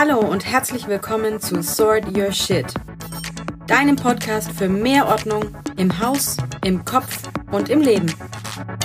[0.00, 2.72] Hallo und herzlich willkommen zu Sort Your Shit,
[3.66, 8.08] deinem Podcast für mehr Ordnung im Haus, im Kopf und im Leben.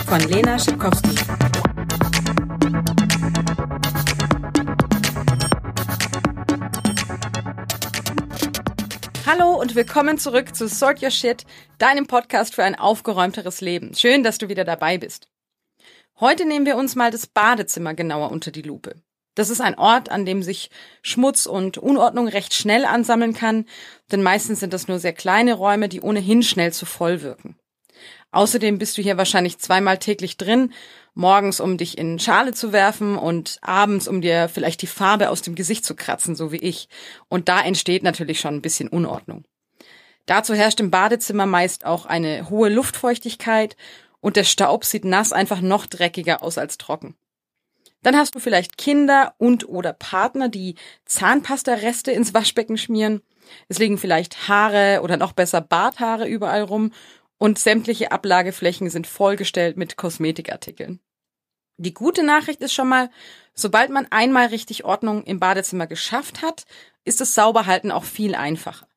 [0.08, 1.16] Von Lena Schipkowski.
[9.28, 11.46] Hallo und willkommen zurück zu Sort Your Shit,
[11.78, 13.94] deinem Podcast für ein aufgeräumteres Leben.
[13.94, 15.28] Schön, dass du wieder dabei bist.
[16.20, 18.96] Heute nehmen wir uns mal das Badezimmer genauer unter die Lupe.
[19.36, 20.70] Das ist ein Ort, an dem sich
[21.02, 23.66] Schmutz und Unordnung recht schnell ansammeln kann,
[24.12, 27.58] denn meistens sind das nur sehr kleine Räume, die ohnehin schnell zu voll wirken.
[28.32, 30.74] Außerdem bist du hier wahrscheinlich zweimal täglich drin,
[31.14, 35.44] morgens um dich in Schale zu werfen und abends um dir vielleicht die Farbe aus
[35.44, 36.90] dem Gesicht zu kratzen, so wie ich.
[37.30, 39.46] Und da entsteht natürlich schon ein bisschen Unordnung.
[40.26, 43.76] Dazu herrscht im Badezimmer meist auch eine hohe Luftfeuchtigkeit
[44.20, 47.16] und der Staub sieht nass einfach noch dreckiger aus als trocken.
[48.04, 53.22] Dann hast du vielleicht Kinder und oder Partner, die Zahnpastareste ins Waschbecken schmieren.
[53.70, 56.92] Es liegen vielleicht Haare oder noch besser Barthaare überall rum
[57.38, 61.00] und sämtliche Ablageflächen sind vollgestellt mit Kosmetikartikeln.
[61.78, 63.10] Die gute Nachricht ist schon mal,
[63.54, 66.66] sobald man einmal richtig Ordnung im Badezimmer geschafft hat,
[67.04, 68.88] ist das Sauberhalten auch viel einfacher.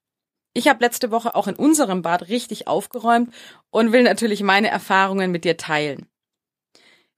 [0.53, 3.33] Ich habe letzte Woche auch in unserem Bad richtig aufgeräumt
[3.71, 6.09] und will natürlich meine Erfahrungen mit dir teilen.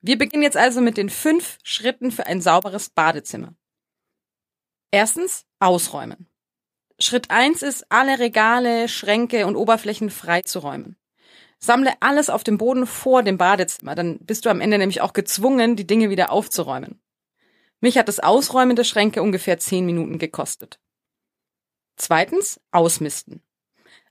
[0.00, 3.54] Wir beginnen jetzt also mit den fünf Schritten für ein sauberes Badezimmer.
[4.90, 6.28] Erstens, ausräumen.
[7.00, 10.96] Schritt eins ist, alle Regale, Schränke und Oberflächen freizuräumen.
[11.58, 15.12] Sammle alles auf dem Boden vor dem Badezimmer, dann bist du am Ende nämlich auch
[15.12, 17.00] gezwungen, die Dinge wieder aufzuräumen.
[17.80, 20.80] Mich hat das Ausräumen der Schränke ungefähr zehn Minuten gekostet.
[21.96, 23.42] Zweitens, ausmisten.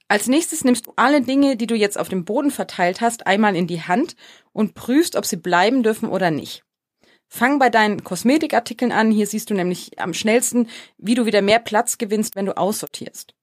[0.09, 3.55] Als nächstes nimmst du alle Dinge, die du jetzt auf dem Boden verteilt hast, einmal
[3.55, 4.15] in die Hand
[4.53, 6.63] und prüfst, ob sie bleiben dürfen oder nicht.
[7.27, 9.11] Fang bei deinen Kosmetikartikeln an.
[9.11, 13.33] Hier siehst du nämlich am schnellsten, wie du wieder mehr Platz gewinnst, wenn du aussortierst.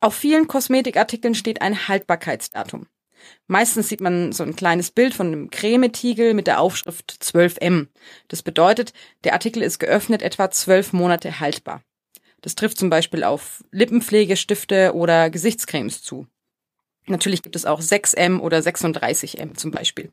[0.00, 2.86] Auf vielen Kosmetikartikeln steht ein Haltbarkeitsdatum.
[3.46, 7.86] Meistens sieht man so ein kleines Bild von einem Cremetiegel mit der Aufschrift 12M.
[8.28, 8.92] Das bedeutet,
[9.24, 11.82] der Artikel ist geöffnet etwa zwölf Monate haltbar.
[12.42, 16.26] Das trifft zum Beispiel auf Lippenpflegestifte oder Gesichtscremes zu.
[17.06, 20.12] Natürlich gibt es auch 6M oder 36M zum Beispiel.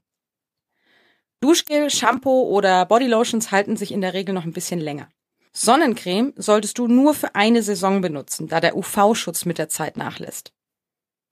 [1.41, 5.09] Duschgel, Shampoo oder Bodylotions halten sich in der Regel noch ein bisschen länger.
[5.53, 10.53] Sonnencreme solltest du nur für eine Saison benutzen, da der UV-Schutz mit der Zeit nachlässt.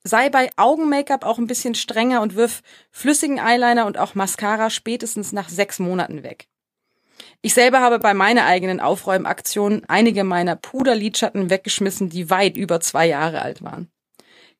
[0.03, 5.33] Sei bei Augen-Make-up auch ein bisschen strenger und wirf flüssigen Eyeliner und auch Mascara spätestens
[5.33, 6.47] nach sechs Monaten weg.
[7.41, 13.07] Ich selber habe bei meiner eigenen Aufräumaktion einige meiner Puderlidschatten weggeschmissen, die weit über zwei
[13.07, 13.89] Jahre alt waren.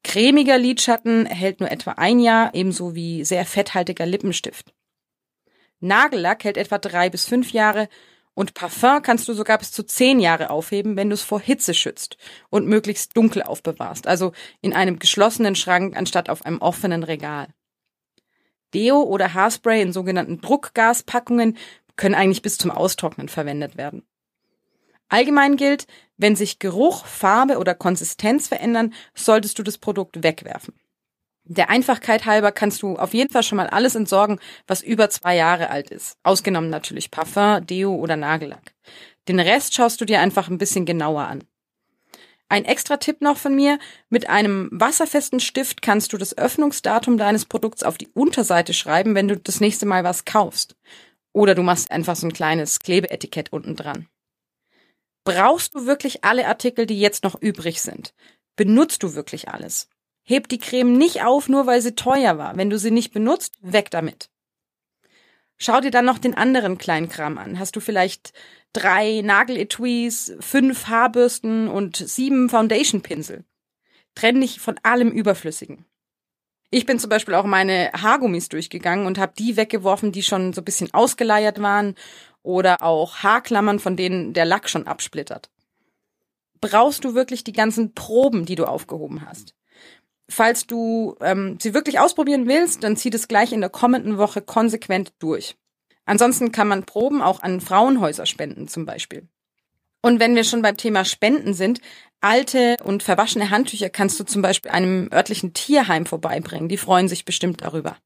[0.03, 4.73] Cremiger Lidschatten hält nur etwa ein Jahr, ebenso wie sehr fetthaltiger Lippenstift.
[5.79, 7.89] Nagellack hält etwa drei bis fünf Jahre
[8.33, 11.73] und Parfum kannst du sogar bis zu zehn Jahre aufheben, wenn du es vor Hitze
[11.73, 12.17] schützt
[12.49, 14.31] und möglichst dunkel aufbewahrst, also
[14.61, 17.47] in einem geschlossenen Schrank anstatt auf einem offenen Regal.
[18.73, 21.57] Deo oder Haarspray in sogenannten Druckgaspackungen
[21.97, 24.03] können eigentlich bis zum Austrocknen verwendet werden.
[25.09, 25.87] Allgemein gilt,
[26.17, 30.73] wenn sich Geruch, Farbe oder Konsistenz verändern, solltest du das Produkt wegwerfen.
[31.49, 35.37] Der Einfachkeit halber kannst du auf jeden Fall schon mal alles entsorgen, was über zwei
[35.37, 36.17] Jahre alt ist.
[36.23, 38.73] Ausgenommen natürlich Parfum, Deo oder Nagellack.
[39.29, 41.43] Den Rest schaust du dir einfach ein bisschen genauer an.
[42.49, 43.77] Ein extra Tipp noch von mir.
[44.09, 49.27] Mit einem wasserfesten Stift kannst du das Öffnungsdatum deines Produkts auf die Unterseite schreiben, wenn
[49.27, 50.75] du das nächste Mal was kaufst.
[51.37, 54.07] Oder du machst einfach so ein kleines Klebeetikett unten dran.
[55.23, 58.15] Brauchst du wirklich alle Artikel, die jetzt noch übrig sind?
[58.55, 59.87] Benutzt du wirklich alles?
[60.23, 62.57] Heb die Creme nicht auf, nur weil sie teuer war.
[62.57, 64.31] Wenn du sie nicht benutzt, weg damit.
[65.59, 67.59] Schau dir dann noch den anderen Kleinkram an.
[67.59, 68.33] Hast du vielleicht
[68.73, 73.45] drei Nageletuis, fünf Haarbürsten und sieben Foundation-Pinsel?
[74.15, 75.85] Trenn dich von allem Überflüssigen.
[76.69, 80.61] Ich bin zum Beispiel auch meine Haargummis durchgegangen und habe die weggeworfen, die schon so
[80.61, 81.95] ein bisschen ausgeleiert waren
[82.43, 85.49] oder auch Haarklammern, von denen der Lack schon absplittert.
[86.59, 89.53] Brauchst du wirklich die ganzen Proben, die du aufgehoben hast?
[90.29, 94.41] Falls du ähm, sie wirklich ausprobieren willst, dann zieh das gleich in der kommenden Woche
[94.41, 95.55] konsequent durch.
[96.05, 99.27] Ansonsten kann man Proben auch an Frauenhäuser spenden zum Beispiel.
[100.01, 101.81] Und wenn wir schon beim Thema Spenden sind,
[102.21, 106.69] alte und verwaschene Handtücher kannst du zum Beispiel einem örtlichen Tierheim vorbeibringen.
[106.69, 107.97] Die freuen sich bestimmt darüber.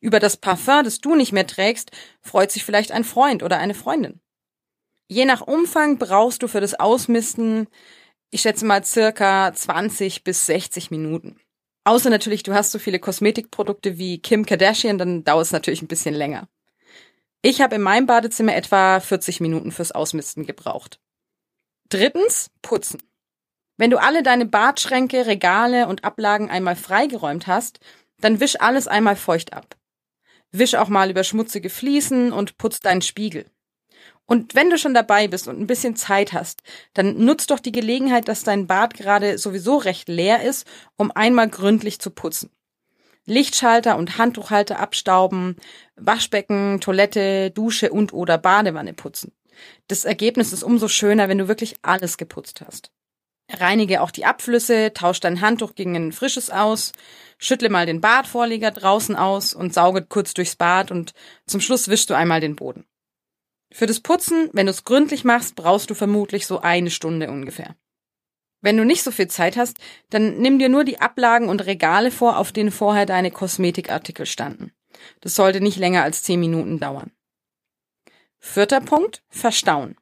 [0.00, 1.90] Über das Parfum, das du nicht mehr trägst,
[2.20, 4.20] freut sich vielleicht ein Freund oder eine Freundin.
[5.08, 7.68] Je nach Umfang brauchst du für das Ausmisten,
[8.30, 11.38] ich schätze mal circa 20 bis 60 Minuten.
[11.84, 15.88] Außer natürlich, du hast so viele Kosmetikprodukte wie Kim Kardashian, dann dauert es natürlich ein
[15.88, 16.48] bisschen länger.
[17.46, 20.98] Ich habe in meinem Badezimmer etwa 40 Minuten fürs Ausmisten gebraucht.
[21.90, 23.02] Drittens, putzen.
[23.76, 27.80] Wenn du alle deine Badschränke, Regale und Ablagen einmal freigeräumt hast,
[28.18, 29.76] dann wisch alles einmal feucht ab.
[30.52, 33.44] Wisch auch mal über schmutzige Fliesen und putz deinen Spiegel.
[34.24, 36.62] Und wenn du schon dabei bist und ein bisschen Zeit hast,
[36.94, 41.50] dann nutz doch die Gelegenheit, dass dein Bad gerade sowieso recht leer ist, um einmal
[41.50, 42.48] gründlich zu putzen.
[43.26, 45.56] Lichtschalter und Handtuchhalter abstauben,
[45.96, 49.32] Waschbecken, Toilette, Dusche und oder Badewanne putzen.
[49.88, 52.90] Das Ergebnis ist umso schöner, wenn du wirklich alles geputzt hast.
[53.50, 56.92] Reinige auch die Abflüsse, tausch dein Handtuch gegen ein frisches aus,
[57.38, 61.12] schüttle mal den Badvorleger draußen aus und sauge kurz durchs Bad und
[61.46, 62.86] zum Schluss wischst du einmal den Boden.
[63.70, 67.76] Für das Putzen, wenn du es gründlich machst, brauchst du vermutlich so eine Stunde ungefähr.
[68.64, 69.76] Wenn du nicht so viel Zeit hast,
[70.08, 74.72] dann nimm dir nur die Ablagen und Regale vor, auf denen vorher deine Kosmetikartikel standen.
[75.20, 77.10] Das sollte nicht länger als zehn Minuten dauern.
[78.38, 79.96] Vierter Punkt, verstauen.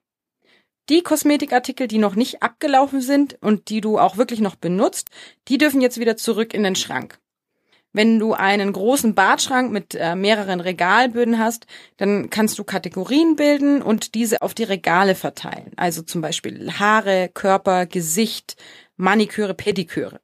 [0.91, 5.11] Die Kosmetikartikel, die noch nicht abgelaufen sind und die du auch wirklich noch benutzt,
[5.49, 7.19] die dürfen jetzt wieder zurück in den Schrank.
[7.93, 11.67] Wenn du einen großen Badschrank mit äh, mehreren Regalböden hast,
[11.99, 15.73] dann kannst du Kategorien bilden und diese auf die Regale verteilen.
[15.77, 18.57] Also zum Beispiel Haare, Körper, Gesicht,
[18.97, 20.21] Maniküre, Pediküre.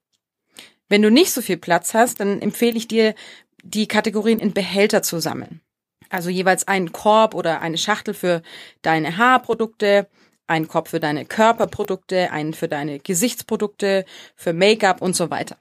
[0.89, 3.15] Wenn du nicht so viel Platz hast, dann empfehle ich dir,
[3.63, 5.61] die Kategorien in Behälter zu sammeln.
[6.09, 8.43] Also jeweils einen Korb oder eine Schachtel für
[8.81, 10.09] deine Haarprodukte,
[10.47, 15.59] einen Korb für deine Körperprodukte, einen für deine Gesichtsprodukte, für Make-up und so weiter.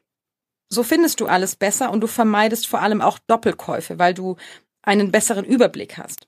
[0.70, 4.36] So findest du alles besser und du vermeidest vor allem auch Doppelkäufe, weil du
[4.82, 6.28] einen besseren Überblick hast.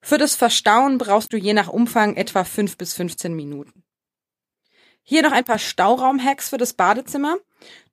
[0.00, 3.84] Für das Verstauen brauchst du je nach Umfang etwa 5 bis 15 Minuten.
[5.04, 7.36] Hier noch ein paar Stauraum-Hacks für das Badezimmer.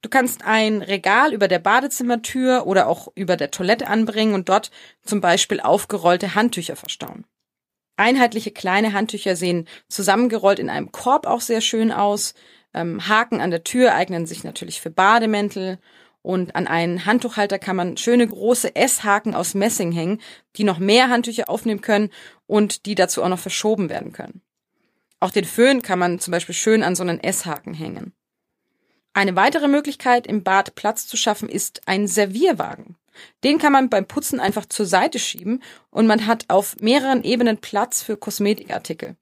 [0.01, 4.71] Du kannst ein Regal über der Badezimmertür oder auch über der Toilette anbringen und dort
[5.03, 7.25] zum Beispiel aufgerollte Handtücher verstauen.
[7.97, 12.33] Einheitliche kleine Handtücher sehen zusammengerollt in einem Korb auch sehr schön aus.
[12.79, 15.79] Ähm, Haken an der Tür eignen sich natürlich für Bademäntel
[16.21, 20.21] und an einen Handtuchhalter kann man schöne große S-Haken aus Messing hängen,
[20.55, 22.09] die noch mehr Handtücher aufnehmen können
[22.47, 24.41] und die dazu auch noch verschoben werden können.
[25.19, 28.13] Auch den Föhn kann man zum Beispiel schön an so einen S-Haken hängen.
[29.13, 32.95] Eine weitere Möglichkeit, im Bad Platz zu schaffen, ist ein Servierwagen.
[33.43, 37.57] Den kann man beim Putzen einfach zur Seite schieben und man hat auf mehreren Ebenen
[37.57, 39.17] Platz für Kosmetikartikel.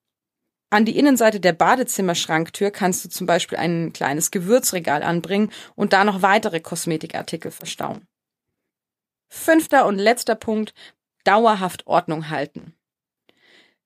[0.70, 6.04] An die Innenseite der Badezimmerschranktür kannst du zum Beispiel ein kleines Gewürzregal anbringen und da
[6.04, 8.06] noch weitere Kosmetikartikel verstauen.
[9.30, 10.74] Fünfter und letzter Punkt,
[11.24, 12.74] dauerhaft Ordnung halten.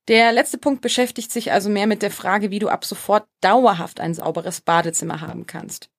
[0.07, 3.99] Der letzte Punkt beschäftigt sich also mehr mit der Frage, wie du ab sofort dauerhaft
[3.99, 5.89] ein sauberes Badezimmer haben kannst.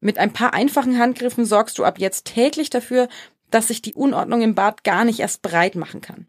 [0.00, 3.08] Mit ein paar einfachen Handgriffen sorgst du ab jetzt täglich dafür,
[3.50, 6.26] dass sich die Unordnung im Bad gar nicht erst breit machen kann.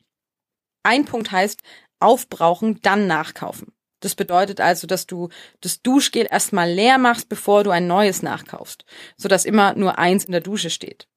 [0.84, 1.62] Ein Punkt heißt,
[2.00, 3.74] aufbrauchen, dann nachkaufen.
[4.02, 5.30] Das bedeutet also, dass du
[5.62, 8.84] das Duschgel erstmal leer machst, bevor du ein neues nachkaufst,
[9.16, 11.08] sodass immer nur eins in der Dusche steht.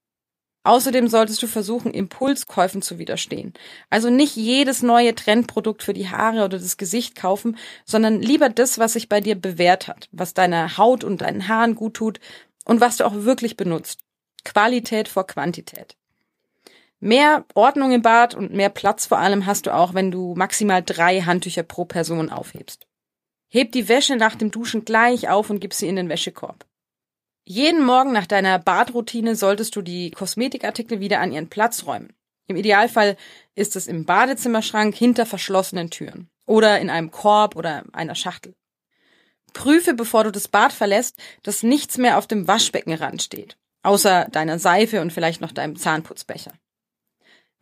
[0.66, 3.52] Außerdem solltest du versuchen, Impulskäufen zu widerstehen.
[3.90, 8.78] Also nicht jedes neue Trendprodukt für die Haare oder das Gesicht kaufen, sondern lieber das,
[8.78, 12.18] was sich bei dir bewährt hat, was deiner Haut und deinen Haaren gut tut
[12.64, 14.00] und was du auch wirklich benutzt.
[14.42, 15.96] Qualität vor Quantität.
[17.04, 20.82] Mehr Ordnung im Bad und mehr Platz vor allem hast du auch, wenn du maximal
[20.82, 22.86] drei Handtücher pro Person aufhebst.
[23.50, 26.64] Heb die Wäsche nach dem Duschen gleich auf und gib sie in den Wäschekorb.
[27.44, 32.14] Jeden Morgen nach deiner Badroutine solltest du die Kosmetikartikel wieder an ihren Platz räumen.
[32.46, 33.18] Im Idealfall
[33.54, 38.54] ist es im Badezimmerschrank hinter verschlossenen Türen oder in einem Korb oder einer Schachtel.
[39.52, 44.58] Prüfe, bevor du das Bad verlässt, dass nichts mehr auf dem Waschbeckenrand steht, außer deiner
[44.58, 46.52] Seife und vielleicht noch deinem Zahnputzbecher.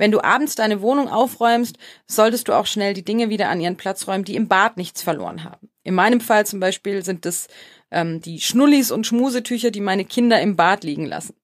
[0.02, 1.78] Wenn du abends deine Wohnung aufräumst,
[2.08, 5.00] solltest du auch schnell die Dinge wieder an ihren Platz räumen, die im Bad nichts
[5.00, 5.70] verloren haben.
[5.84, 7.46] In meinem Fall zum Beispiel sind es
[7.92, 11.36] ähm, die Schnullis und Schmusetücher, die meine Kinder im Bad liegen lassen.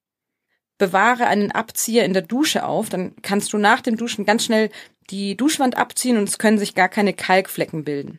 [0.76, 4.70] Bewahre einen Abzieher in der Dusche auf, dann kannst du nach dem Duschen ganz schnell
[5.08, 8.18] die Duschwand abziehen und es können sich gar keine Kalkflecken bilden.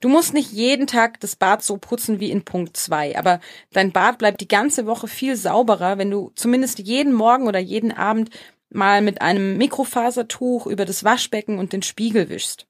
[0.00, 3.38] Du musst nicht jeden Tag das Bad so putzen wie in Punkt 2, aber
[3.70, 7.92] dein Bad bleibt die ganze Woche viel sauberer, wenn du zumindest jeden Morgen oder jeden
[7.92, 8.30] Abend
[8.74, 12.66] mal mit einem Mikrofasertuch über das Waschbecken und den Spiegel wischst.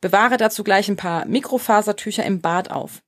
[0.00, 3.02] Bewahre dazu gleich ein paar Mikrofasertücher im Bad auf.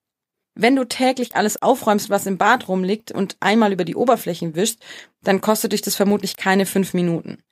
[0.61, 4.83] Wenn du täglich alles aufräumst, was im Bad rumliegt und einmal über die Oberflächen wischst,
[5.23, 7.45] dann kostet dich das vermutlich keine fünf Minuten.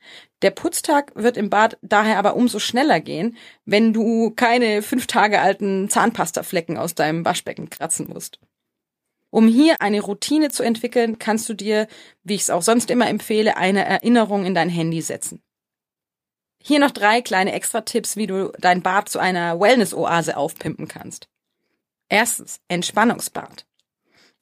[0.43, 5.41] Der Putztag wird im Bad daher aber umso schneller gehen, wenn du keine fünf Tage
[5.41, 8.41] alten Zahnpastaflecken aus deinem Waschbecken kratzen musst.
[9.37, 11.89] Um hier eine Routine zu entwickeln, kannst du dir,
[12.25, 15.43] wie ich es auch sonst immer empfehle, eine Erinnerung in dein Handy setzen.
[16.59, 21.29] Hier noch drei kleine Extra-Tipps, wie du dein Bad zu einer Wellness-Oase aufpimpen kannst.
[22.09, 23.67] Erstens, Entspannungsbad.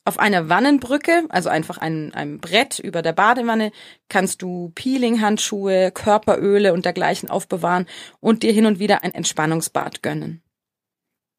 [0.05, 3.73] Auf einer Wannenbrücke, also einfach ein, einem Brett über der Badewanne,
[4.09, 7.89] kannst du Peeling-Handschuhe, Körperöle und dergleichen aufbewahren
[8.21, 10.41] und dir hin und wieder ein Entspannungsbad gönnen.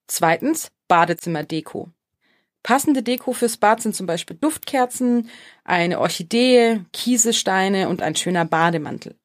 [0.07, 1.94] Zweitens, Badezimmerdeko.
[2.65, 5.29] Passende Deko fürs Bad sind zum Beispiel Duftkerzen,
[5.65, 9.15] eine Orchidee, Kiesesteine und ein schöner Bademantel.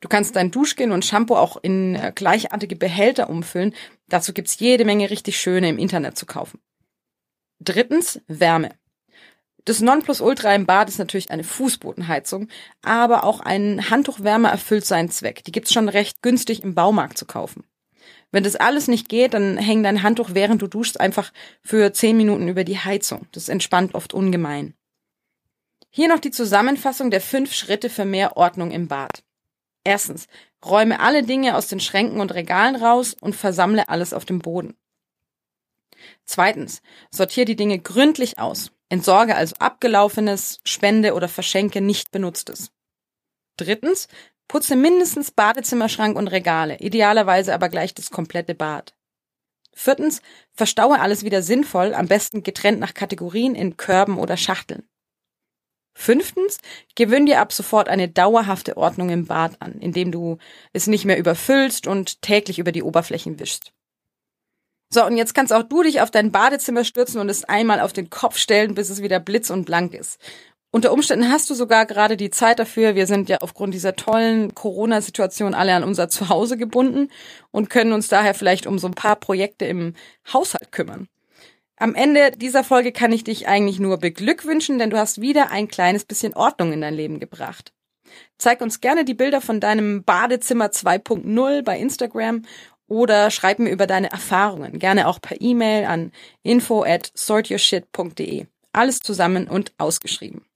[0.00, 3.74] Du kannst dein Duschgel und Shampoo auch in äh, gleichartige Behälter umfüllen.
[4.10, 6.60] Dazu gibt's jede Menge richtig schöne im Internet zu kaufen.
[7.58, 8.72] Drittens, Wärme.
[9.64, 12.48] Das Nonplusultra im Bad ist natürlich eine Fußbodenheizung,
[12.82, 15.42] aber auch ein Handtuchwärmer erfüllt seinen Zweck.
[15.44, 17.64] Die gibt's schon recht günstig im Baumarkt zu kaufen.
[18.30, 21.32] Wenn das alles nicht geht, dann häng dein Handtuch, während du duschst, einfach
[21.62, 23.26] für zehn Minuten über die Heizung.
[23.32, 24.74] Das entspannt oft ungemein.
[25.90, 29.22] Hier noch die Zusammenfassung der fünf Schritte für mehr Ordnung im Bad.
[29.84, 30.26] Erstens,
[30.64, 34.76] räume alle Dinge aus den Schränken und Regalen raus und versammle alles auf dem Boden.
[36.24, 38.70] Zweitens, sortiere die Dinge gründlich aus.
[38.90, 42.70] Entsorge also abgelaufenes, spende oder verschenke nicht benutztes.
[43.56, 44.08] Drittens,
[44.48, 48.94] putze mindestens Badezimmerschrank und Regale, idealerweise aber gleich das komplette Bad.
[49.72, 50.22] Viertens,
[50.54, 54.88] verstaue alles wieder sinnvoll, am besten getrennt nach Kategorien in Körben oder Schachteln.
[55.94, 56.58] Fünftens,
[56.94, 60.38] gewöhn dir ab sofort eine dauerhafte Ordnung im Bad an, indem du
[60.72, 63.72] es nicht mehr überfüllst und täglich über die Oberflächen wischst.
[64.90, 67.92] So, und jetzt kannst auch du dich auf dein Badezimmer stürzen und es einmal auf
[67.92, 70.18] den Kopf stellen, bis es wieder blitz und blank ist.
[70.70, 72.94] Unter Umständen hast du sogar gerade die Zeit dafür.
[72.94, 77.10] Wir sind ja aufgrund dieser tollen Corona-Situation alle an unser Zuhause gebunden
[77.50, 79.94] und können uns daher vielleicht um so ein paar Projekte im
[80.30, 81.08] Haushalt kümmern.
[81.76, 85.68] Am Ende dieser Folge kann ich dich eigentlich nur beglückwünschen, denn du hast wieder ein
[85.68, 87.72] kleines bisschen Ordnung in dein Leben gebracht.
[88.36, 92.42] Zeig uns gerne die Bilder von deinem Badezimmer 2.0 bei Instagram
[92.88, 98.46] oder schreib mir über deine Erfahrungen, gerne auch per E-Mail an info at sortyourshit.de.
[98.72, 100.47] Alles zusammen und ausgeschrieben.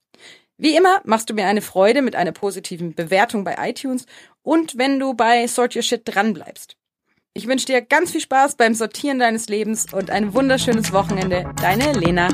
[0.63, 4.05] Wie immer machst du mir eine Freude mit einer positiven Bewertung bei iTunes
[4.43, 6.77] und wenn du bei Sort Your Shit dranbleibst.
[7.33, 11.53] Ich wünsche dir ganz viel Spaß beim Sortieren deines Lebens und ein wunderschönes Wochenende.
[11.61, 12.29] Deine Lena.